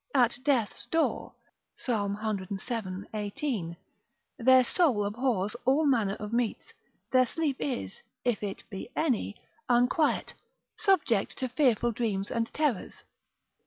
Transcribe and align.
at 0.15 0.39
death's 0.43 0.87
door, 0.87 1.31
Psalm 1.75 2.17
cvii. 2.17 3.05
18. 3.13 3.77
Their 4.39 4.63
soul 4.63 5.05
abhors 5.05 5.55
all 5.63 5.85
manner 5.85 6.15
of 6.15 6.33
meats. 6.33 6.73
Their 7.11 7.27
sleep 7.27 7.57
is 7.59 8.01
(if 8.25 8.41
it 8.41 8.63
be 8.71 8.89
any) 8.95 9.39
unquiet, 9.69 10.33
subject 10.75 11.37
to 11.37 11.47
fearful 11.49 11.91
dreams 11.91 12.31
and 12.31 12.51
terrors. 12.51 13.03